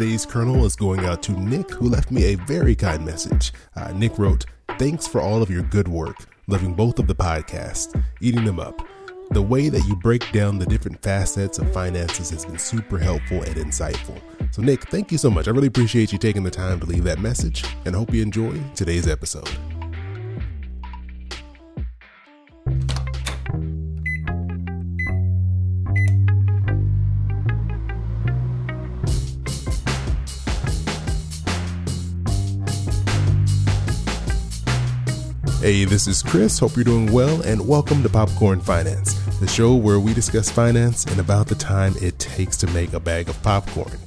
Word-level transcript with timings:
today's 0.00 0.24
kernel 0.24 0.64
is 0.64 0.76
going 0.76 1.04
out 1.04 1.22
to 1.22 1.32
Nick, 1.32 1.70
who 1.72 1.86
left 1.86 2.10
me 2.10 2.32
a 2.32 2.34
very 2.34 2.74
kind 2.74 3.04
message. 3.04 3.52
Uh, 3.76 3.92
Nick 3.92 4.18
wrote, 4.18 4.46
Thanks 4.78 5.06
for 5.06 5.20
all 5.20 5.42
of 5.42 5.50
your 5.50 5.60
good 5.64 5.86
work, 5.88 6.16
loving 6.46 6.72
both 6.72 6.98
of 6.98 7.06
the 7.06 7.14
podcasts, 7.14 8.02
eating 8.22 8.46
them 8.46 8.58
up. 8.58 8.80
The 9.32 9.42
way 9.42 9.68
that 9.68 9.86
you 9.86 9.94
break 9.96 10.32
down 10.32 10.58
the 10.58 10.64
different 10.64 11.02
facets 11.02 11.58
of 11.58 11.70
finances 11.74 12.30
has 12.30 12.46
been 12.46 12.56
super 12.56 12.96
helpful 12.98 13.42
and 13.42 13.56
insightful. 13.56 14.18
So, 14.54 14.62
Nick, 14.62 14.88
thank 14.88 15.12
you 15.12 15.18
so 15.18 15.28
much. 15.28 15.48
I 15.48 15.50
really 15.50 15.68
appreciate 15.68 16.12
you 16.12 16.18
taking 16.18 16.44
the 16.44 16.50
time 16.50 16.80
to 16.80 16.86
leave 16.86 17.04
that 17.04 17.18
message 17.18 17.62
and 17.84 17.94
hope 17.94 18.14
you 18.14 18.22
enjoy 18.22 18.58
today's 18.74 19.06
episode. 19.06 19.50
Hey, 35.60 35.84
this 35.84 36.06
is 36.06 36.22
Chris. 36.22 36.58
Hope 36.58 36.74
you're 36.74 36.84
doing 36.84 37.12
well, 37.12 37.42
and 37.42 37.68
welcome 37.68 38.02
to 38.02 38.08
Popcorn 38.08 38.62
Finance, 38.62 39.12
the 39.40 39.46
show 39.46 39.74
where 39.74 40.00
we 40.00 40.14
discuss 40.14 40.50
finance 40.50 41.04
and 41.04 41.20
about 41.20 41.48
the 41.48 41.54
time 41.54 41.92
it 42.00 42.18
takes 42.18 42.56
to 42.56 42.66
make 42.68 42.94
a 42.94 42.98
bag 42.98 43.28
of 43.28 43.40
popcorn. 43.42 43.98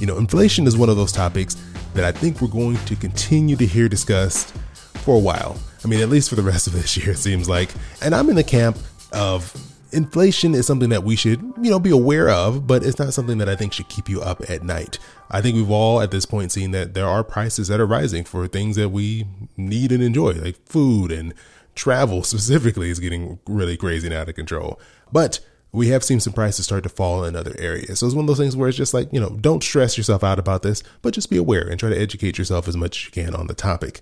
You 0.00 0.06
know, 0.06 0.16
inflation 0.16 0.66
is 0.66 0.78
one 0.78 0.88
of 0.88 0.96
those 0.96 1.12
topics 1.12 1.58
that 1.92 2.04
I 2.04 2.12
think 2.12 2.40
we're 2.40 2.48
going 2.48 2.78
to 2.86 2.96
continue 2.96 3.54
to 3.56 3.66
hear 3.66 3.86
discussed 3.86 4.54
for 4.72 5.14
a 5.14 5.18
while. 5.18 5.58
I 5.84 5.88
mean, 5.88 6.00
at 6.00 6.08
least 6.08 6.30
for 6.30 6.36
the 6.36 6.42
rest 6.42 6.66
of 6.66 6.72
this 6.72 6.96
year, 6.96 7.10
it 7.10 7.18
seems 7.18 7.50
like. 7.50 7.68
And 8.00 8.14
I'm 8.14 8.30
in 8.30 8.36
the 8.36 8.42
camp 8.42 8.78
of 9.12 9.52
inflation 9.92 10.54
is 10.54 10.66
something 10.66 10.90
that 10.90 11.04
we 11.04 11.16
should, 11.16 11.40
you 11.60 11.70
know, 11.70 11.78
be 11.78 11.90
aware 11.90 12.28
of, 12.28 12.66
but 12.66 12.82
it's 12.82 12.98
not 12.98 13.14
something 13.14 13.38
that 13.38 13.48
I 13.48 13.56
think 13.56 13.72
should 13.72 13.88
keep 13.88 14.08
you 14.08 14.20
up 14.20 14.48
at 14.48 14.62
night. 14.62 14.98
I 15.30 15.40
think 15.40 15.56
we've 15.56 15.70
all 15.70 16.00
at 16.00 16.10
this 16.10 16.26
point 16.26 16.52
seen 16.52 16.70
that 16.72 16.94
there 16.94 17.06
are 17.06 17.24
prices 17.24 17.68
that 17.68 17.80
are 17.80 17.86
rising 17.86 18.24
for 18.24 18.46
things 18.46 18.76
that 18.76 18.90
we 18.90 19.26
need 19.56 19.92
and 19.92 20.02
enjoy, 20.02 20.32
like 20.32 20.56
food 20.66 21.12
and 21.12 21.34
travel 21.74 22.22
specifically 22.24 22.90
is 22.90 23.00
getting 23.00 23.38
really 23.46 23.76
crazy 23.76 24.06
and 24.06 24.14
out 24.14 24.28
of 24.28 24.34
control. 24.34 24.80
But 25.12 25.40
we 25.70 25.88
have 25.88 26.02
seen 26.02 26.20
some 26.20 26.32
prices 26.32 26.64
start 26.64 26.82
to 26.84 26.88
fall 26.88 27.24
in 27.24 27.36
other 27.36 27.54
areas. 27.58 27.98
So 27.98 28.06
it's 28.06 28.14
one 28.14 28.24
of 28.24 28.26
those 28.26 28.38
things 28.38 28.56
where 28.56 28.68
it's 28.68 28.78
just 28.78 28.94
like, 28.94 29.12
you 29.12 29.20
know, 29.20 29.30
don't 29.30 29.62
stress 29.62 29.98
yourself 29.98 30.24
out 30.24 30.38
about 30.38 30.62
this, 30.62 30.82
but 31.02 31.12
just 31.12 31.28
be 31.28 31.36
aware 31.36 31.68
and 31.68 31.78
try 31.78 31.90
to 31.90 32.00
educate 32.00 32.38
yourself 32.38 32.68
as 32.68 32.76
much 32.76 32.98
as 32.98 33.04
you 33.06 33.24
can 33.24 33.34
on 33.34 33.48
the 33.48 33.54
topic. 33.54 34.00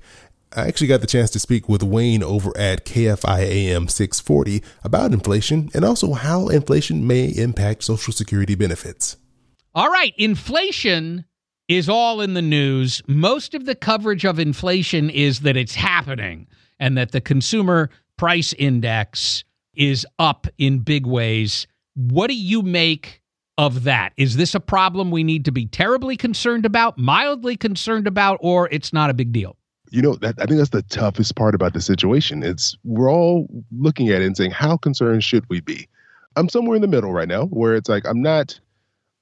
I 0.53 0.69
actually 0.69 0.87
got 0.87 1.01
the 1.01 1.07
chance 1.07 1.31
to 1.31 1.41
speak 1.41 1.69
with 1.69 1.83
Wayne 1.83 2.23
over 2.23 2.57
at 2.57 2.85
KFI 2.85 3.41
AM 3.41 3.89
640 3.89 4.63
about 4.85 5.13
inflation 5.13 5.71
and 5.75 5.85
also 5.85 6.13
how 6.13 6.49
inflation 6.49 7.07
may 7.07 7.27
impact 7.27 7.85
Social 7.85 8.13
Security 8.13 8.55
benefits. 8.55 9.17
All 9.75 9.91
right, 9.91 10.15
inflation 10.17 11.25
is 11.69 11.89
all 11.89 12.21
in 12.21 12.35
the 12.35 12.43
news. 12.43 13.03
Most 13.07 13.55
of 13.55 13.67
the 13.67 13.75
coverage 13.75 14.25
of 14.25 14.39
inflation 14.39 15.11
is 15.11 15.41
that 15.41 15.57
it's 15.57 15.75
happening 15.75 16.47
and 16.79 16.97
that 16.97 17.13
the 17.13 17.21
consumer 17.21 17.91
price 18.17 18.53
index 18.55 19.45
is 19.75 20.07
up 20.19 20.47
in 20.59 20.79
big 20.79 21.07
ways. 21.07 21.67
What 21.95 22.29
do 22.29 22.37
you 22.37 22.63
make 22.63 23.21
of 23.59 23.85
that? 23.85 24.13
Is 24.17 24.37
this 24.37 24.55
a 24.55 24.61
problem 24.61 25.11
we 25.11 25.25
need 25.25 25.45
to 25.47 25.53
be 25.53 25.67
terribly 25.67 26.17
concerned 26.17 26.65
about, 26.65 26.99
mildly 26.99 27.57
concerned 27.57 28.07
about, 28.07 28.39
or 28.41 28.69
it's 28.71 28.93
not 28.93 29.11
a 29.11 29.15
big 29.15 29.33
deal? 29.33 29.57
You 29.91 30.03
know, 30.03 30.15
that, 30.17 30.35
I 30.39 30.47
think 30.47 30.59
that's 30.59 30.71
the 30.71 30.83
toughest 30.83 31.37
part 31.37 31.55
about 31.55 31.73
the 31.73 31.81
situation. 31.81 32.43
It's 32.43 32.77
we're 32.85 33.11
all 33.11 33.47
looking 33.77 34.09
at 34.09 34.23
it 34.23 34.27
and 34.27 34.37
saying, 34.37 34.51
how 34.51 34.77
concerned 34.77 35.23
should 35.23 35.49
we 35.49 35.61
be? 35.61 35.89
I'm 36.37 36.49
somewhere 36.49 36.77
in 36.77 36.83
the 36.83 36.89
middle 36.89 37.13
right 37.13 37.29
now 37.29 37.47
where 37.47 37.75
it's 37.75 37.89
like 37.89 38.07
I'm 38.07 38.21
not 38.21 38.59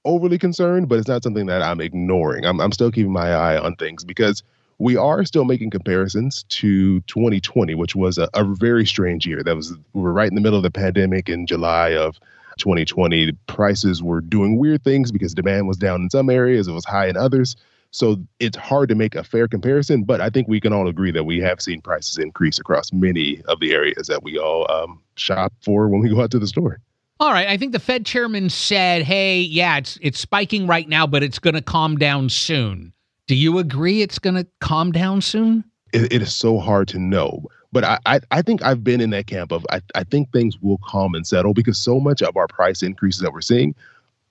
overly 0.04 0.38
concerned, 0.38 0.88
but 0.88 0.98
it's 0.98 1.08
not 1.08 1.22
something 1.22 1.46
that 1.46 1.62
I'm 1.62 1.80
ignoring. 1.80 2.44
I'm, 2.44 2.60
I'm 2.60 2.72
still 2.72 2.90
keeping 2.90 3.12
my 3.12 3.30
eye 3.32 3.58
on 3.58 3.76
things 3.76 4.04
because 4.04 4.42
we 4.78 4.96
are 4.96 5.24
still 5.24 5.44
making 5.44 5.70
comparisons 5.70 6.44
to 6.44 7.00
2020, 7.02 7.74
which 7.74 7.94
was 7.94 8.18
a, 8.18 8.28
a 8.34 8.44
very 8.44 8.84
strange 8.84 9.26
year. 9.26 9.42
That 9.42 9.56
was 9.56 9.72
we 9.92 10.02
were 10.02 10.12
right 10.12 10.28
in 10.28 10.34
the 10.34 10.40
middle 10.40 10.58
of 10.58 10.62
the 10.62 10.70
pandemic 10.70 11.28
in 11.28 11.46
July 11.46 11.94
of 11.94 12.18
2020. 12.58 13.32
Prices 13.46 14.02
were 14.02 14.20
doing 14.20 14.58
weird 14.58 14.82
things 14.82 15.12
because 15.12 15.34
demand 15.34 15.68
was 15.68 15.76
down 15.76 16.02
in 16.02 16.10
some 16.10 16.28
areas, 16.28 16.68
it 16.68 16.72
was 16.72 16.84
high 16.84 17.06
in 17.06 17.16
others. 17.16 17.56
So 17.94 18.16
it's 18.40 18.56
hard 18.56 18.88
to 18.88 18.96
make 18.96 19.14
a 19.14 19.22
fair 19.22 19.46
comparison, 19.46 20.02
but 20.02 20.20
I 20.20 20.28
think 20.28 20.48
we 20.48 20.58
can 20.58 20.72
all 20.72 20.88
agree 20.88 21.12
that 21.12 21.22
we 21.22 21.38
have 21.38 21.62
seen 21.62 21.80
prices 21.80 22.18
increase 22.18 22.58
across 22.58 22.92
many 22.92 23.40
of 23.42 23.60
the 23.60 23.72
areas 23.72 24.08
that 24.08 24.24
we 24.24 24.36
all 24.36 24.68
um, 24.68 25.00
shop 25.14 25.52
for 25.64 25.88
when 25.88 26.00
we 26.00 26.08
go 26.08 26.20
out 26.20 26.32
to 26.32 26.40
the 26.40 26.48
store. 26.48 26.80
All 27.20 27.30
right, 27.30 27.46
I 27.46 27.56
think 27.56 27.70
the 27.70 27.78
Fed 27.78 28.04
chairman 28.04 28.50
said, 28.50 29.02
"Hey, 29.02 29.38
yeah, 29.38 29.76
it's 29.76 29.96
it's 30.02 30.18
spiking 30.18 30.66
right 30.66 30.88
now, 30.88 31.06
but 31.06 31.22
it's 31.22 31.38
going 31.38 31.54
to 31.54 31.62
calm 31.62 31.96
down 31.96 32.28
soon." 32.30 32.92
Do 33.28 33.36
you 33.36 33.58
agree 33.58 34.02
it's 34.02 34.18
going 34.18 34.34
to 34.34 34.46
calm 34.60 34.90
down 34.90 35.20
soon? 35.20 35.62
It, 35.92 36.12
it 36.12 36.20
is 36.20 36.34
so 36.34 36.58
hard 36.58 36.88
to 36.88 36.98
know, 36.98 37.44
but 37.70 37.84
I, 37.84 37.98
I, 38.06 38.20
I 38.32 38.42
think 38.42 38.64
I've 38.64 38.82
been 38.82 39.00
in 39.00 39.10
that 39.10 39.28
camp 39.28 39.52
of 39.52 39.64
I, 39.70 39.80
I 39.94 40.02
think 40.02 40.32
things 40.32 40.58
will 40.58 40.78
calm 40.78 41.14
and 41.14 41.24
settle 41.24 41.54
because 41.54 41.78
so 41.78 42.00
much 42.00 42.22
of 42.22 42.36
our 42.36 42.48
price 42.48 42.82
increases 42.82 43.20
that 43.20 43.32
we're 43.32 43.40
seeing 43.40 43.72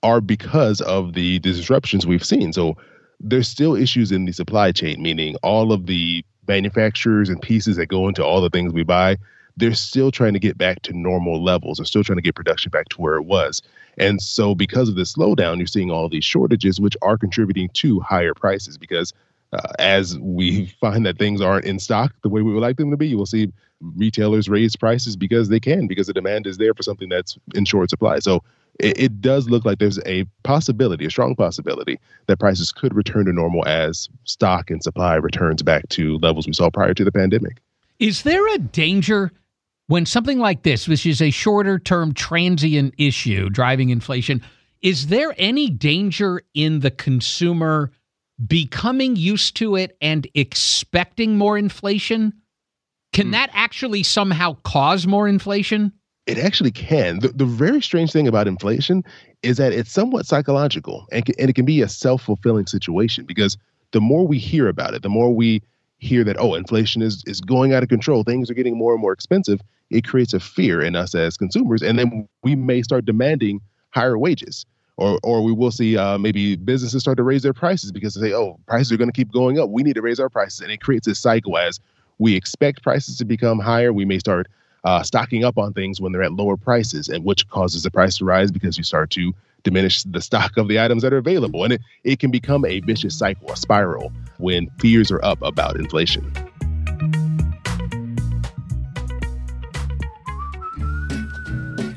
are 0.02 0.20
because 0.20 0.82
of 0.82 1.14
the, 1.14 1.38
the 1.38 1.52
disruptions 1.52 2.06
we've 2.06 2.26
seen. 2.26 2.52
So 2.52 2.76
there's 3.24 3.48
still 3.48 3.74
issues 3.74 4.12
in 4.12 4.24
the 4.24 4.32
supply 4.32 4.70
chain, 4.70 5.02
meaning 5.02 5.36
all 5.42 5.72
of 5.72 5.86
the 5.86 6.24
manufacturers 6.46 7.28
and 7.28 7.40
pieces 7.40 7.76
that 7.76 7.86
go 7.86 8.06
into 8.06 8.24
all 8.24 8.40
the 8.40 8.50
things 8.50 8.72
we 8.72 8.84
buy 8.84 9.16
they're 9.56 9.74
still 9.74 10.10
trying 10.10 10.32
to 10.32 10.38
get 10.38 10.58
back 10.58 10.82
to 10.82 10.92
normal 10.92 11.42
levels. 11.42 11.78
They're 11.78 11.86
still 11.86 12.04
trying 12.04 12.18
to 12.18 12.22
get 12.22 12.34
production 12.34 12.70
back 12.70 12.88
to 12.90 13.00
where 13.00 13.16
it 13.16 13.24
was. 13.24 13.62
And 13.98 14.20
so, 14.20 14.54
because 14.54 14.88
of 14.88 14.96
this 14.96 15.12
slowdown, 15.14 15.58
you're 15.58 15.66
seeing 15.66 15.90
all 15.90 16.08
these 16.08 16.24
shortages, 16.24 16.80
which 16.80 16.96
are 17.02 17.16
contributing 17.16 17.70
to 17.74 18.00
higher 18.00 18.34
prices. 18.34 18.76
Because 18.76 19.12
uh, 19.52 19.60
as 19.78 20.18
we 20.18 20.66
find 20.80 21.06
that 21.06 21.18
things 21.18 21.40
aren't 21.40 21.64
in 21.64 21.78
stock 21.78 22.12
the 22.22 22.28
way 22.28 22.42
we 22.42 22.52
would 22.52 22.62
like 22.62 22.76
them 22.76 22.90
to 22.90 22.96
be, 22.96 23.06
you 23.06 23.16
will 23.16 23.26
see 23.26 23.52
retailers 23.96 24.48
raise 24.48 24.74
prices 24.74 25.16
because 25.16 25.48
they 25.48 25.60
can, 25.60 25.86
because 25.86 26.08
the 26.08 26.12
demand 26.12 26.46
is 26.46 26.58
there 26.58 26.74
for 26.74 26.82
something 26.82 27.08
that's 27.08 27.38
in 27.54 27.64
short 27.64 27.90
supply. 27.90 28.18
So, 28.18 28.42
it, 28.80 28.98
it 28.98 29.20
does 29.20 29.48
look 29.48 29.64
like 29.64 29.78
there's 29.78 30.00
a 30.06 30.24
possibility, 30.42 31.06
a 31.06 31.10
strong 31.10 31.34
possibility, 31.34 31.98
that 32.26 32.38
prices 32.38 32.72
could 32.72 32.94
return 32.94 33.26
to 33.26 33.32
normal 33.32 33.66
as 33.66 34.08
stock 34.24 34.70
and 34.70 34.82
supply 34.82 35.14
returns 35.14 35.62
back 35.62 35.88
to 35.90 36.18
levels 36.18 36.46
we 36.46 36.52
saw 36.52 36.70
prior 36.70 36.94
to 36.94 37.04
the 37.04 37.12
pandemic. 37.12 37.60
Is 37.98 38.22
there 38.22 38.46
a 38.54 38.58
danger 38.58 39.30
when 39.86 40.06
something 40.06 40.38
like 40.38 40.62
this, 40.62 40.88
which 40.88 41.06
is 41.06 41.20
a 41.20 41.30
shorter 41.30 41.78
term 41.78 42.14
transient 42.14 42.94
issue 42.98 43.50
driving 43.50 43.90
inflation, 43.90 44.42
is 44.82 45.06
there 45.06 45.34
any 45.38 45.70
danger 45.70 46.42
in 46.54 46.80
the 46.80 46.90
consumer 46.90 47.90
becoming 48.46 49.16
used 49.16 49.56
to 49.56 49.76
it 49.76 49.96
and 50.00 50.26
expecting 50.34 51.38
more 51.38 51.56
inflation? 51.56 52.32
Can 53.12 53.26
hmm. 53.26 53.32
that 53.32 53.50
actually 53.52 54.02
somehow 54.02 54.56
cause 54.64 55.06
more 55.06 55.28
inflation? 55.28 55.92
It 56.26 56.38
actually 56.38 56.70
can. 56.70 57.18
The, 57.20 57.28
the 57.28 57.44
very 57.44 57.82
strange 57.82 58.12
thing 58.12 58.26
about 58.26 58.48
inflation 58.48 59.04
is 59.42 59.58
that 59.58 59.72
it's 59.72 59.92
somewhat 59.92 60.26
psychological 60.26 61.06
and, 61.12 61.24
and 61.38 61.50
it 61.50 61.54
can 61.54 61.66
be 61.66 61.82
a 61.82 61.88
self 61.88 62.22
fulfilling 62.22 62.66
situation 62.66 63.24
because 63.24 63.58
the 63.92 64.00
more 64.00 64.26
we 64.26 64.38
hear 64.38 64.68
about 64.68 64.94
it, 64.94 65.02
the 65.02 65.08
more 65.08 65.34
we 65.34 65.62
hear 65.98 66.24
that, 66.24 66.36
oh, 66.38 66.54
inflation 66.54 67.02
is, 67.02 67.22
is 67.26 67.40
going 67.40 67.72
out 67.72 67.82
of 67.82 67.88
control, 67.88 68.24
things 68.24 68.50
are 68.50 68.54
getting 68.54 68.76
more 68.76 68.92
and 68.92 69.00
more 69.00 69.12
expensive, 69.12 69.60
it 69.90 70.06
creates 70.06 70.34
a 70.34 70.40
fear 70.40 70.80
in 70.80 70.96
us 70.96 71.14
as 71.14 71.36
consumers, 71.36 71.82
and 71.82 71.98
then 71.98 72.28
we 72.42 72.56
may 72.56 72.82
start 72.82 73.04
demanding 73.04 73.60
higher 73.90 74.18
wages. 74.18 74.66
Or, 74.96 75.18
or 75.24 75.42
we 75.42 75.52
will 75.52 75.72
see 75.72 75.96
uh, 75.96 76.18
maybe 76.18 76.54
businesses 76.54 77.02
start 77.02 77.16
to 77.16 77.24
raise 77.24 77.42
their 77.42 77.52
prices 77.52 77.90
because 77.90 78.14
they 78.14 78.28
say, 78.28 78.32
oh, 78.32 78.60
prices 78.68 78.92
are 78.92 78.96
going 78.96 79.10
to 79.10 79.12
keep 79.12 79.32
going 79.32 79.58
up. 79.58 79.68
We 79.68 79.82
need 79.82 79.94
to 79.94 80.02
raise 80.02 80.20
our 80.20 80.28
prices. 80.28 80.60
And 80.60 80.70
it 80.70 80.80
creates 80.80 81.08
a 81.08 81.16
cycle 81.16 81.58
as 81.58 81.80
we 82.18 82.36
expect 82.36 82.84
prices 82.84 83.18
to 83.18 83.24
become 83.24 83.58
higher. 83.58 83.92
We 83.92 84.04
may 84.04 84.20
start 84.20 84.46
uh, 84.84 85.02
stocking 85.02 85.44
up 85.44 85.58
on 85.58 85.72
things 85.72 86.00
when 86.00 86.12
they're 86.12 86.22
at 86.22 86.32
lower 86.32 86.56
prices, 86.56 87.08
and 87.08 87.24
which 87.24 87.48
causes 87.48 87.82
the 87.82 87.90
price 87.90 88.18
to 88.18 88.24
rise 88.24 88.50
because 88.50 88.76
you 88.76 88.84
start 88.84 89.10
to 89.10 89.34
diminish 89.62 90.02
the 90.02 90.20
stock 90.20 90.56
of 90.56 90.68
the 90.68 90.78
items 90.78 91.02
that 91.02 91.12
are 91.12 91.18
available. 91.18 91.64
And 91.64 91.72
it, 91.72 91.80
it 92.04 92.18
can 92.18 92.30
become 92.30 92.64
a 92.64 92.80
vicious 92.80 93.16
cycle, 93.16 93.50
a 93.50 93.56
spiral, 93.56 94.12
when 94.38 94.68
fears 94.78 95.10
are 95.10 95.24
up 95.24 95.40
about 95.42 95.76
inflation. 95.76 96.30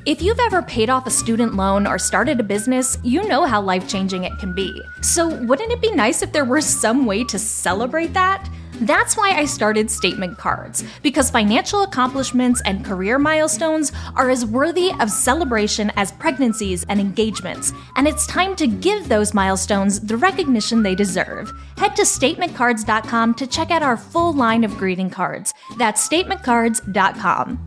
If 0.08 0.22
you've 0.22 0.40
ever 0.40 0.62
paid 0.62 0.90
off 0.90 1.06
a 1.06 1.10
student 1.10 1.56
loan 1.56 1.86
or 1.86 2.00
started 2.00 2.40
a 2.40 2.44
business, 2.44 2.98
you 3.04 3.28
know 3.28 3.44
how 3.44 3.62
life 3.62 3.90
changing 3.90 4.24
it 4.24 4.32
can 4.40 4.56
be. 4.56 4.82
So, 5.02 5.28
wouldn't 5.28 5.70
it 5.70 5.82
be 5.82 5.92
nice 5.92 6.22
if 6.22 6.32
there 6.32 6.46
were 6.46 6.62
some 6.62 7.06
way 7.06 7.26
to 7.26 7.38
celebrate 7.38 8.14
that? 8.14 8.50
That's 8.82 9.18
why 9.18 9.32
I 9.32 9.46
started 9.46 9.90
statement 9.90 10.38
cards, 10.38 10.84
because 11.02 11.32
financial 11.32 11.82
accomplishments 11.82 12.62
and 12.66 12.86
career 12.86 13.18
milestones 13.18 13.92
are 14.16 14.30
as 14.30 14.46
worthy 14.46 14.92
of 15.00 15.10
celebration 15.10 15.92
as 15.96 16.12
pregnancies 16.12 16.86
and 16.88 17.00
engagements, 17.00 17.74
and 17.96 18.08
it's 18.08 18.28
time 18.28 18.56
to 18.58 18.68
give 18.68 19.10
those 19.10 19.34
milestones 19.34 20.00
the 20.00 20.18
recognition 20.18 20.84
they 20.84 20.94
deserve. 20.94 21.52
Head 21.78 21.96
to 21.96 22.04
statementcards.com 22.04 23.34
to 23.34 23.48
check 23.48 23.72
out 23.72 23.82
our 23.82 23.98
full 23.98 24.34
line 24.34 24.64
of 24.64 24.78
greeting 24.78 25.10
cards. 25.10 25.54
That's 25.78 26.08
statementcards.com. 26.08 27.64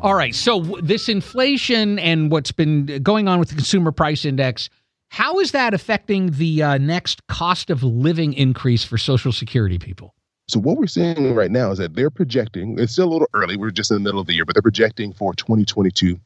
All 0.00 0.14
right. 0.14 0.34
So 0.34 0.60
this 0.82 1.08
inflation 1.08 1.98
and 1.98 2.30
what's 2.30 2.52
been 2.52 3.02
going 3.02 3.28
on 3.28 3.38
with 3.38 3.48
the 3.48 3.54
consumer 3.54 3.92
price 3.92 4.24
index 4.24 4.68
How 5.08 5.38
is 5.40 5.52
that 5.52 5.72
affecting 5.72 6.32
the 6.32 6.62
uh, 6.62 6.78
next 6.78 7.26
cost 7.26 7.70
of 7.70 7.82
living 7.82 8.32
increase 8.34 8.84
for 8.84 8.98
Social 8.98 9.32
Security 9.32 9.78
people? 9.78 10.14
So 10.48 10.60
what 10.60 10.76
we're 10.76 10.86
seeing 10.86 11.34
right 11.34 11.50
now 11.50 11.72
is 11.72 11.78
that 11.78 11.94
they're 11.94 12.10
projecting. 12.10 12.78
It's 12.78 12.92
still 12.92 13.08
a 13.08 13.12
little 13.12 13.28
early. 13.34 13.56
We're 13.56 13.70
just 13.70 13.90
in 13.90 13.96
the 13.96 14.00
middle 14.00 14.20
of 14.20 14.26
the 14.26 14.34
year, 14.34 14.44
but 14.44 14.54
they're 14.54 14.62
projecting 14.62 15.12
for 15.12 15.34
2022 15.34 16.20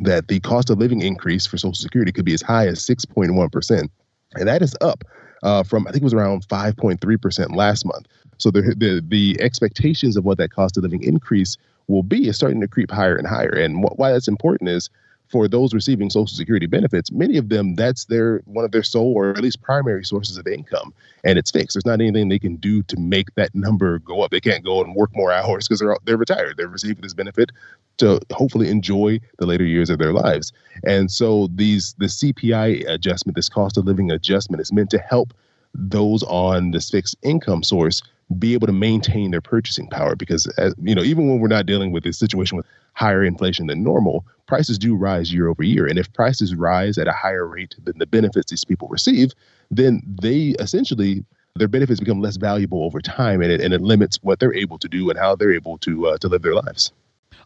that 0.00 0.28
the 0.28 0.40
cost 0.40 0.70
of 0.70 0.78
living 0.78 1.00
increase 1.00 1.46
for 1.46 1.56
Social 1.56 1.74
Security 1.74 2.12
could 2.12 2.24
be 2.24 2.34
as 2.34 2.42
high 2.42 2.66
as 2.66 2.80
6.1 2.80 3.52
percent, 3.52 3.90
and 4.34 4.48
that 4.48 4.60
is 4.60 4.76
up 4.80 5.04
uh, 5.42 5.62
from 5.62 5.86
I 5.86 5.92
think 5.92 6.02
it 6.02 6.04
was 6.04 6.14
around 6.14 6.46
5.3 6.48 7.22
percent 7.22 7.52
last 7.52 7.86
month. 7.86 8.06
So 8.38 8.50
the, 8.50 8.62
the 8.76 9.02
the 9.06 9.40
expectations 9.40 10.16
of 10.16 10.24
what 10.24 10.38
that 10.38 10.50
cost 10.50 10.76
of 10.76 10.82
living 10.82 11.02
increase 11.02 11.56
will 11.86 12.02
be 12.02 12.28
is 12.28 12.36
starting 12.36 12.60
to 12.60 12.68
creep 12.68 12.90
higher 12.90 13.16
and 13.16 13.26
higher. 13.26 13.50
And 13.50 13.84
wh- 13.84 13.98
why 13.98 14.12
that's 14.12 14.28
important 14.28 14.70
is 14.70 14.90
for 15.34 15.48
those 15.48 15.74
receiving 15.74 16.10
Social 16.10 16.28
Security 16.28 16.66
benefits, 16.66 17.10
many 17.10 17.36
of 17.38 17.48
them 17.48 17.74
that's 17.74 18.04
their 18.04 18.38
one 18.44 18.64
of 18.64 18.70
their 18.70 18.84
sole 18.84 19.12
or 19.14 19.30
at 19.30 19.40
least 19.40 19.60
primary 19.62 20.04
sources 20.04 20.36
of 20.38 20.46
income, 20.46 20.94
and 21.24 21.40
it's 21.40 21.50
fixed. 21.50 21.74
There's 21.74 21.84
not 21.84 22.00
anything 22.00 22.28
they 22.28 22.38
can 22.38 22.54
do 22.54 22.84
to 22.84 22.96
make 23.00 23.34
that 23.34 23.52
number 23.52 23.98
go 23.98 24.22
up. 24.22 24.30
They 24.30 24.40
can't 24.40 24.64
go 24.64 24.80
and 24.80 24.94
work 24.94 25.10
more 25.12 25.32
hours 25.32 25.66
because 25.66 25.80
they're 25.80 25.96
they're 26.04 26.16
retired. 26.16 26.56
They're 26.56 26.68
receiving 26.68 27.02
this 27.02 27.14
benefit 27.14 27.50
to 27.96 28.20
hopefully 28.30 28.68
enjoy 28.68 29.18
the 29.38 29.46
later 29.46 29.64
years 29.64 29.90
of 29.90 29.98
their 29.98 30.12
lives. 30.12 30.52
And 30.84 31.10
so 31.10 31.48
these 31.52 31.96
the 31.98 32.06
CPI 32.06 32.88
adjustment, 32.88 33.34
this 33.34 33.48
cost 33.48 33.76
of 33.76 33.86
living 33.86 34.12
adjustment, 34.12 34.60
is 34.60 34.72
meant 34.72 34.90
to 34.90 34.98
help 34.98 35.34
those 35.74 36.22
on 36.22 36.70
this 36.70 36.90
fixed 36.90 37.16
income 37.24 37.64
source 37.64 38.02
be 38.38 38.54
able 38.54 38.66
to 38.66 38.72
maintain 38.72 39.30
their 39.30 39.40
purchasing 39.40 39.88
power 39.88 40.16
because 40.16 40.46
as, 40.58 40.74
you 40.82 40.94
know 40.94 41.02
even 41.02 41.28
when 41.28 41.40
we're 41.40 41.48
not 41.48 41.66
dealing 41.66 41.92
with 41.92 42.06
a 42.06 42.12
situation 42.12 42.56
with 42.56 42.66
higher 42.94 43.22
inflation 43.22 43.66
than 43.66 43.82
normal 43.82 44.24
prices 44.46 44.78
do 44.78 44.94
rise 44.94 45.32
year 45.32 45.48
over 45.48 45.62
year. 45.62 45.86
And 45.86 45.98
if 45.98 46.12
prices 46.12 46.54
rise 46.54 46.98
at 46.98 47.08
a 47.08 47.12
higher 47.12 47.46
rate 47.46 47.74
than 47.82 47.98
the 47.98 48.06
benefits 48.06 48.50
these 48.50 48.64
people 48.64 48.88
receive 48.88 49.32
then 49.70 50.02
they 50.20 50.54
essentially 50.58 51.24
their 51.56 51.68
benefits 51.68 52.00
become 52.00 52.20
less 52.20 52.36
valuable 52.36 52.82
over 52.84 53.00
time 53.00 53.40
and 53.40 53.52
it, 53.52 53.60
and 53.60 53.72
it 53.72 53.80
limits 53.80 54.18
what 54.22 54.40
they're 54.40 54.54
able 54.54 54.78
to 54.78 54.88
do 54.88 55.08
and 55.10 55.18
how 55.18 55.36
they're 55.36 55.52
able 55.52 55.78
to 55.78 56.06
uh, 56.08 56.18
to 56.18 56.28
live 56.28 56.42
their 56.42 56.54
lives. 56.54 56.92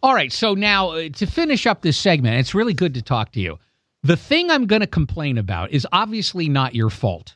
All 0.03 0.15
right. 0.15 0.33
So 0.33 0.55
now 0.55 0.91
uh, 0.91 1.09
to 1.09 1.27
finish 1.27 1.67
up 1.67 1.83
this 1.83 1.99
segment 1.99 2.39
it's 2.39 2.55
really 2.55 2.75
good 2.75 2.95
to 2.95 3.03
talk 3.03 3.33
to 3.33 3.41
you. 3.41 3.59
The 4.05 4.17
thing 4.17 4.51
i'm 4.51 4.67
going 4.67 4.81
to 4.81 4.87
complain 4.87 5.39
about 5.39 5.73
is 5.73 5.87
obviously 5.93 6.49
not 6.49 6.75
your 6.75 6.89
fault 6.89 7.35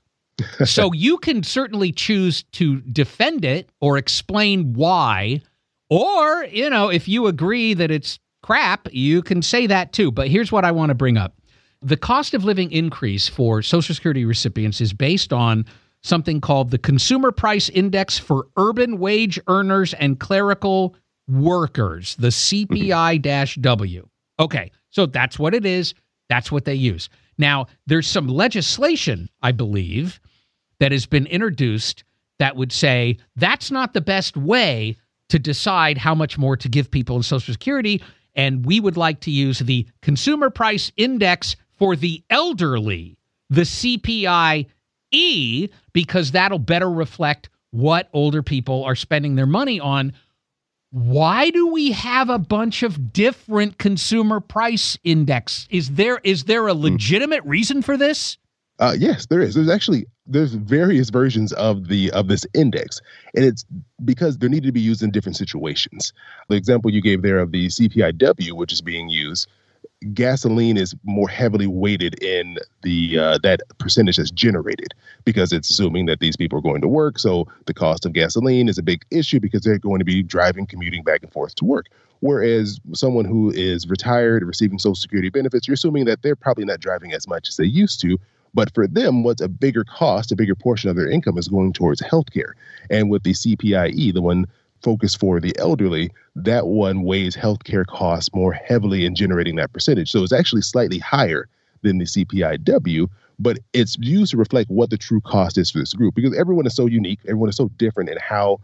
so 0.65 0.93
you 0.93 1.19
can 1.19 1.43
certainly 1.43 1.93
choose 1.93 2.43
to 2.53 2.81
defend 2.83 3.45
it 3.45 3.71
or 3.81 3.99
explain 3.99 4.73
why. 4.73 5.43
Or, 5.91 6.45
you 6.45 6.71
know, 6.71 6.89
if 6.89 7.07
you 7.07 7.27
agree 7.27 7.75
that 7.75 7.91
it's 7.91 8.19
crap, 8.43 8.89
you 8.93 9.23
can 9.23 9.43
say 9.43 9.67
that 9.67 9.93
too. 9.93 10.11
But 10.11 10.29
here's 10.29 10.51
what 10.51 10.65
I 10.65 10.73
want 10.73 10.91
to 10.91 10.95
bring 10.95 11.17
up 11.17 11.35
the 11.83 11.97
cost 11.97 12.33
of 12.33 12.45
living 12.45 12.71
increase 12.71 13.29
for 13.29 13.61
Social 13.61 13.95
Security 13.95 14.25
recipients 14.25 14.81
is 14.81 14.93
based 14.93 15.33
on 15.33 15.67
something 16.03 16.41
called 16.41 16.71
the 16.71 16.79
Consumer 16.79 17.33
Price 17.33 17.69
Index 17.69 18.19
for 18.19 18.47
Urban 18.57 18.99
Wage 18.99 19.39
Earners 19.49 19.95
and 19.95 20.19
Clerical 20.19 20.95
Workers, 21.29 22.17
the 22.17 22.29
CPI 22.29 23.61
W. 23.61 24.09
Okay, 24.39 24.71
so 24.91 25.07
that's 25.07 25.39
what 25.39 25.55
it 25.55 25.67
is. 25.67 25.95
That's 26.29 26.51
what 26.51 26.65
they 26.65 26.75
use. 26.75 27.09
Now, 27.39 27.67
there's 27.87 28.07
some 28.07 28.29
legislation, 28.29 29.29
I 29.43 29.53
believe, 29.53 30.21
that 30.83 30.91
has 30.91 31.07
been 31.07 31.27
introduced 31.27 32.03
that 32.41 32.57
would 32.57 32.73
say 32.73 33.17
that's 33.37 33.71
not 33.71 33.95
the 33.95 34.01
best 34.01 34.37
way 34.37 34.97
to 35.29 35.39
decide 35.39 35.97
how 35.97 36.13
much 36.13 36.37
more 36.37 36.57
to 36.57 36.69
give 36.69 36.91
people 36.91 37.15
in 37.15 37.23
Social 37.23 37.55
Security. 37.55 38.03
And 38.35 38.67
we 38.67 38.81
would 38.81 38.97
like 38.97 39.21
to 39.21 39.31
use 39.31 39.61
the 39.61 39.87
Consumer 40.01 40.51
Price 40.51 40.91
Index 40.97 41.55
for 41.79 41.95
the 41.95 42.25
elderly, 42.31 43.17
the 43.49 43.61
CPI 43.61 44.67
E, 45.13 45.69
because 45.93 46.33
that'll 46.33 46.59
better 46.59 46.91
reflect 46.91 47.49
what 47.71 48.09
older 48.13 48.43
people 48.43 48.83
are 48.83 48.97
spending 48.97 49.37
their 49.37 49.47
money 49.47 49.79
on. 49.79 50.13
Why 50.91 51.51
do 51.51 51.69
we 51.69 51.93
have 51.93 52.29
a 52.29 52.41
bunch 52.41 52.83
of 52.83 53.13
different 53.13 53.79
consumer 53.79 54.41
price 54.41 54.99
index? 55.05 55.69
Is 55.71 55.91
there 55.91 56.19
is 56.25 56.43
there 56.45 56.67
a 56.67 56.75
hmm. 56.75 56.83
legitimate 56.83 57.45
reason 57.45 57.83
for 57.83 57.97
this? 57.97 58.37
Uh, 58.83 58.97
yes, 58.99 59.27
there 59.27 59.41
is. 59.41 59.55
There's 59.55 59.69
actually 59.69 60.07
there's 60.27 60.55
various 60.55 61.09
versions 61.09 61.53
of 61.53 61.87
the 61.87 62.11
of 62.11 62.27
this 62.27 62.45
index, 62.53 63.01
and 63.37 63.45
it's 63.45 63.65
because 64.05 64.39
they're 64.39 64.49
needed 64.49 64.67
to 64.67 64.73
be 64.73 64.81
used 64.81 65.05
in 65.05 65.13
different 65.13 65.37
situations. 65.37 66.13
The 66.49 66.57
example 66.57 66.91
you 66.91 67.01
gave 67.01 67.23
there 67.23 67.39
of 67.39 67.53
the 67.53 67.69
CPIW, 67.69 68.55
which 68.55 68.73
is 68.73 68.81
being 68.81 69.09
used, 69.09 69.47
gasoline 70.15 70.77
is 70.77 70.97
more 71.05 71.29
heavily 71.29 71.69
weighted 71.69 72.21
in 72.25 72.59
the 72.83 73.21
uh, 73.21 73.39
that 73.45 73.61
percentage 73.79 74.17
that's 74.17 74.33
generated 74.33 74.95
because 75.25 75.53
it's 75.53 75.71
assuming 75.71 76.07
that 76.07 76.19
these 76.19 76.37
people 76.37 76.59
are 76.59 76.63
going 76.63 76.81
to 76.81 76.89
work. 76.89 77.21
So 77.21 77.47
the 77.67 77.75
cost 77.75 78.05
of 78.05 78.15
gasoline 78.15 78.69
is 78.69 78.79
a 78.79 78.83
big 78.83 79.05
issue 79.13 79.39
because 79.39 79.63
they're 79.63 79.79
going 79.79 80.01
to 80.01 80.05
be 80.05 80.25
driving, 80.25 80.67
commuting 80.67 81.05
back 81.05 81.23
and 81.23 81.33
forth 81.33 81.55
to 81.55 81.65
work. 81.65 81.87
Whereas 82.19 82.81
someone 82.95 83.27
who 83.27 83.53
is 83.53 83.89
retired, 83.89 84.43
receiving 84.43 84.81
Social 84.81 84.97
Security 84.97 85.29
benefits, 85.29 85.69
you're 85.69 85.75
assuming 85.75 86.05
that 86.07 86.23
they're 86.23 86.35
probably 86.35 86.65
not 86.65 86.81
driving 86.81 87.13
as 87.13 87.29
much 87.29 87.49
as 87.49 87.57
they 87.57 87.65
used 87.65 88.01
to, 88.01 88.19
but 88.55 88.73
for 88.75 88.87
them, 88.87 89.23
what's 89.23 89.41
a 89.41 89.49
bigger 89.49 89.85
cost, 89.85 90.33
a 90.33 90.37
bigger 90.37 90.55
portion 90.55 90.91
of 90.91 90.97
their 90.97 91.09
income 91.09 91.39
is 91.39 91.49
going 91.49 91.73
towards 91.73 92.03
healthcare. 92.03 92.53
And 92.91 93.11
with 93.11 93.23
the 93.23 93.33
CPIE, 93.33 94.13
the 94.13 94.23
one 94.23 94.47
focused 94.83 95.19
for 95.19 95.41
the 95.41 95.57
elderly, 95.59 96.11
that 96.37 96.67
one 96.67 97.03
weighs 97.03 97.37
healthcare 97.37 97.87
costs 97.87 98.35
more 98.35 98.53
heavily 98.53 99.07
in 99.07 99.15
generating 99.15 99.57
that 99.57 99.73
percentage. 99.73 100.11
So 100.11 100.23
it's 100.23 100.33
actually 100.33 100.63
slightly 100.63 100.99
higher 100.99 101.49
than 101.83 101.99
the 101.99 102.05
CPIW, 102.05 103.09
but 103.39 103.59
it's 103.73 103.97
used 103.99 104.33
to 104.33 104.37
reflect 104.37 104.71
what 104.71 104.91
the 104.91 104.99
true 104.99 105.21
cost 105.21 105.57
is 105.59 105.71
for 105.71 105.79
this 105.79 105.95
group 105.95 106.15
because 106.15 106.37
everyone 106.37 106.67
is 106.67 106.75
so 106.75 106.87
unique, 106.87 107.21
everyone 107.25 107.49
is 107.49 107.57
so 107.57 107.69
different 107.79 108.11
in 108.11 108.19
how 108.19 108.59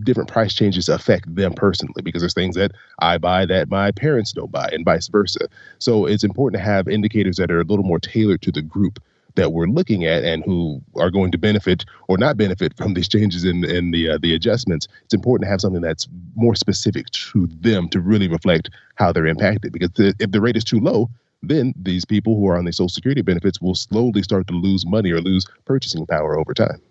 different 0.00 0.28
price 0.28 0.52
changes 0.52 0.88
affect 0.88 1.34
them 1.34 1.54
personally 1.54 2.02
because 2.02 2.20
there's 2.20 2.34
things 2.34 2.54
that 2.56 2.72
I 2.98 3.16
buy 3.16 3.46
that 3.46 3.70
my 3.70 3.90
parents 3.90 4.32
don't 4.32 4.52
buy 4.52 4.68
and 4.70 4.84
vice 4.84 5.08
versa. 5.08 5.48
So 5.78 6.04
it's 6.04 6.24
important 6.24 6.60
to 6.60 6.64
have 6.64 6.88
indicators 6.88 7.36
that 7.36 7.50
are 7.50 7.60
a 7.60 7.64
little 7.64 7.84
more 7.84 7.98
tailored 7.98 8.42
to 8.42 8.52
the 8.52 8.60
group 8.60 8.98
that 9.38 9.52
we're 9.52 9.66
looking 9.66 10.04
at 10.04 10.24
and 10.24 10.42
who 10.44 10.82
are 10.96 11.10
going 11.10 11.30
to 11.30 11.38
benefit 11.38 11.84
or 12.08 12.18
not 12.18 12.36
benefit 12.36 12.76
from 12.76 12.94
these 12.94 13.08
changes 13.08 13.44
in, 13.44 13.64
in 13.64 13.92
the 13.92 14.10
uh, 14.10 14.18
the 14.20 14.34
adjustments, 14.34 14.88
it's 15.04 15.14
important 15.14 15.46
to 15.46 15.50
have 15.50 15.60
something 15.60 15.80
that's 15.80 16.08
more 16.34 16.54
specific 16.54 17.08
to 17.10 17.46
them 17.60 17.88
to 17.88 18.00
really 18.00 18.28
reflect 18.28 18.68
how 18.96 19.12
they're 19.12 19.26
impacted. 19.26 19.72
Because 19.72 19.90
the, 19.92 20.12
if 20.18 20.32
the 20.32 20.40
rate 20.40 20.56
is 20.56 20.64
too 20.64 20.80
low, 20.80 21.08
then 21.42 21.72
these 21.80 22.04
people 22.04 22.34
who 22.36 22.48
are 22.48 22.58
on 22.58 22.64
the 22.64 22.72
Social 22.72 22.88
Security 22.88 23.22
benefits 23.22 23.60
will 23.60 23.76
slowly 23.76 24.22
start 24.22 24.48
to 24.48 24.54
lose 24.54 24.84
money 24.84 25.12
or 25.12 25.20
lose 25.20 25.46
purchasing 25.64 26.04
power 26.04 26.38
over 26.38 26.52
time. 26.52 26.82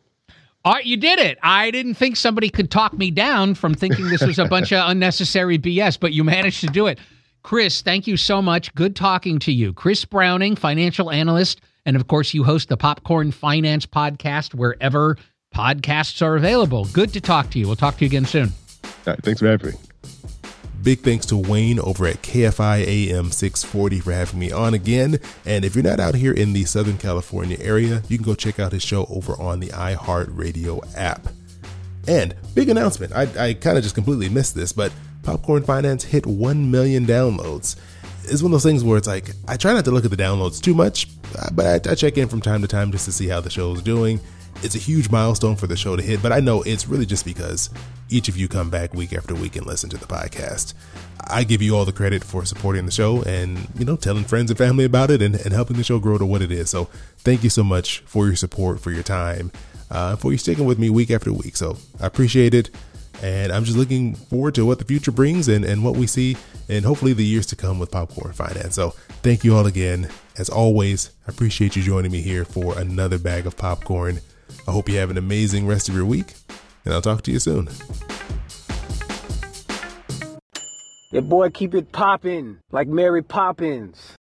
All 0.64 0.74
right, 0.74 0.86
you 0.86 0.98
did 0.98 1.20
it. 1.20 1.38
I 1.44 1.70
didn't 1.72 1.96
think 1.96 2.16
somebody 2.16 2.50
could 2.50 2.72
talk 2.72 2.94
me 2.94 3.12
down 3.12 3.56
from 3.56 3.74
thinking 3.74 4.10
this 4.10 4.22
was 4.22 4.40
a 4.40 4.46
bunch 4.46 4.72
of 4.74 4.90
unnecessary 4.90 5.60
BS, 5.60 6.00
but 6.00 6.14
you 6.14 6.24
managed 6.24 6.62
to 6.62 6.68
do 6.68 6.88
it. 6.88 7.00
Chris, 7.44 7.82
thank 7.82 8.08
you 8.08 8.18
so 8.18 8.42
much. 8.42 8.74
Good 8.76 8.96
talking 8.96 9.40
to 9.40 9.52
you. 9.52 9.72
Chris 9.74 10.04
Browning, 10.04 10.56
financial 10.56 11.12
analyst 11.12 11.62
and 11.88 11.96
of 11.96 12.08
course, 12.08 12.34
you 12.34 12.44
host 12.44 12.68
the 12.68 12.78
Popcorn 12.78 13.32
Finance 13.32 13.86
podcast 13.86 14.54
wherever 14.54 15.18
podcasts 15.56 16.22
are 16.22 16.36
available. 16.36 16.86
Good 16.92 17.14
to 17.14 17.22
talk 17.22 17.50
to 17.52 17.60
you. 17.60 17.66
We'll 17.66 17.78
talk 17.78 17.98
to 17.98 18.06
you 18.06 18.10
again 18.10 18.26
soon. 18.26 18.50
thanks 19.24 19.40
for 19.40 19.48
having 19.48 19.72
me. 19.72 19.78
Big 20.84 21.00
thanks 21.00 21.26
to 21.28 21.38
Wayne 21.38 21.80
over 21.80 22.06
at 22.06 22.22
KFI 22.22 22.86
AM 22.86 23.32
640 23.32 24.02
for 24.02 24.12
having 24.12 24.38
me 24.38 24.52
on 24.52 24.74
again. 24.74 25.20
And 25.46 25.64
if 25.64 25.76
you're 25.76 25.84
not 25.84 26.00
out 26.00 26.16
here 26.16 26.34
in 26.34 26.54
the 26.54 26.66
Southern 26.66 26.98
California 26.98 27.58
area, 27.60 28.04
you 28.10 28.18
can 28.18 28.26
go 28.26 28.36
check 28.36 28.60
out 28.60 28.74
his 28.74 28.84
show 28.84 29.06
over 29.06 29.34
on 29.42 29.62
the 29.62 29.68
iHeartRadio 29.68 30.96
app. 30.96 31.28
And 32.06 32.36
big 32.54 32.70
announcement 32.70 33.14
I, 33.14 33.48
I 33.48 33.54
kind 33.54 33.78
of 33.78 33.84
just 33.84 33.96
completely 33.96 34.30
missed 34.30 34.56
this, 34.56 34.74
but 34.74 34.92
Popcorn 35.24 35.64
Finance 35.64 36.04
hit 36.04 36.26
1 36.26 36.70
million 36.70 37.06
downloads 37.06 37.78
it's 38.30 38.42
one 38.42 38.52
of 38.52 38.54
those 38.54 38.64
things 38.64 38.84
where 38.84 38.98
it's 38.98 39.08
like 39.08 39.32
I 39.48 39.58
try 39.58 39.74
not 39.74 39.86
to 39.86 39.92
look 39.92 40.06
at 40.06 40.12
the 40.12 40.18
downloads 40.18 40.62
too 40.62 40.74
much, 40.74 41.08
but 41.54 41.88
I, 41.88 41.92
I 41.92 41.96
check 41.96 42.18
in 42.18 42.28
from 42.28 42.42
time 42.42 42.62
to 42.62 42.68
time 42.68 42.92
just 42.92 43.06
to 43.06 43.12
see 43.12 43.28
how 43.28 43.42
the 43.42 43.50
show 43.50 43.74
is 43.74 43.82
doing. 43.82 44.20
It's 44.64 44.76
a 44.76 44.80
huge 44.80 45.12
milestone 45.12 45.56
for 45.56 45.68
the 45.68 45.78
show 45.78 45.96
to 45.96 46.02
hit, 46.02 46.22
but 46.24 46.32
I 46.32 46.40
know 46.40 46.64
it's 46.64 46.88
really 46.88 47.06
just 47.06 47.26
because 47.26 47.70
each 48.10 48.28
of 48.28 48.38
you 48.38 48.48
come 48.48 48.70
back 48.70 48.94
week 48.94 49.14
after 49.14 49.36
week 49.36 49.56
and 49.56 49.66
listen 49.66 49.90
to 49.92 49.98
the 49.98 50.08
podcast. 50.08 50.74
I 51.30 51.44
give 51.44 51.62
you 51.62 51.76
all 51.76 51.86
the 51.86 51.92
credit 51.92 52.24
for 52.24 52.46
supporting 52.46 52.86
the 52.86 52.92
show 52.92 53.22
and, 53.24 53.68
you 53.78 53.86
know, 53.86 53.96
telling 53.98 54.24
friends 54.24 54.50
and 54.50 54.58
family 54.58 54.86
about 54.86 55.12
it 55.12 55.22
and, 55.22 55.36
and 55.36 55.54
helping 55.54 55.78
the 55.78 55.84
show 55.84 56.00
grow 56.00 56.18
to 56.18 56.26
what 56.26 56.42
it 56.42 56.52
is. 56.52 56.70
So 56.70 56.86
thank 57.20 57.44
you 57.44 57.50
so 57.50 57.64
much 57.64 58.00
for 58.00 58.26
your 58.26 58.36
support, 58.36 58.80
for 58.80 58.92
your 58.92 59.04
time, 59.04 59.52
uh, 59.92 60.16
for 60.16 60.32
you 60.32 60.38
sticking 60.38 60.66
with 60.66 60.80
me 60.80 60.90
week 60.90 61.12
after 61.12 61.32
week. 61.34 61.58
So 61.58 61.78
I 62.00 62.08
appreciate 62.08 62.54
it. 62.54 62.70
And 63.24 63.52
I'm 63.52 63.64
just 63.64 63.78
looking 63.78 64.16
forward 64.16 64.56
to 64.56 64.66
what 64.66 64.80
the 64.80 64.86
future 64.86 65.12
brings 65.12 65.48
and, 65.48 65.66
and 65.66 65.84
what 65.84 65.96
we 65.96 66.06
see 66.08 66.38
and 66.70 66.86
hopefully 66.86 67.14
the 67.14 67.26
years 67.26 67.46
to 67.48 67.56
come 67.56 67.80
with 67.80 67.92
Popcorn 67.92 68.34
Finance. 68.34 68.76
So 68.76 68.92
thank 69.24 69.44
you 69.44 69.56
all 69.56 69.66
again. 69.66 70.10
As 70.38 70.50
always, 70.50 71.12
I 71.28 71.32
appreciate 71.32 71.76
you 71.76 71.82
joining 71.82 72.12
me 72.12 72.22
here 72.22 72.46
for 72.46 72.78
another 72.78 73.18
bag 73.18 73.48
of 73.48 73.58
popcorn. 73.58 74.20
I 74.68 74.72
hope 74.72 74.88
you 74.90 74.98
have 74.98 75.10
an 75.10 75.18
amazing 75.18 75.66
rest 75.66 75.90
of 75.90 75.96
your 75.96 76.06
week, 76.06 76.34
and 76.86 76.94
I'll 76.94 77.02
talk 77.02 77.24
to 77.24 77.32
you 77.32 77.40
soon. 77.40 77.70
Your 81.12 81.22
boy 81.22 81.50
keep 81.50 81.74
it 81.74 81.92
poppin' 81.92 82.60
like 82.72 82.88
Mary 82.88 83.24
Poppins. 83.24 84.16